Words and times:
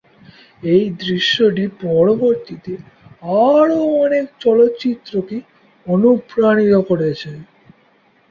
এই 0.65 0.83
দৃশ্যটি 0.99 1.65
পরবর্তীতে 1.83 2.73
আরও 3.51 3.79
অনেক 4.03 4.25
চলচ্চিত্রকে 4.41 5.37
অনুপ্রাণিত 5.87 6.73
করেছে। 6.89 7.31